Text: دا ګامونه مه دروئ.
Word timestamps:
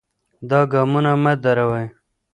دا 0.49 0.59
ګامونه 0.71 1.11
مه 1.23 1.33
دروئ. 1.43 1.87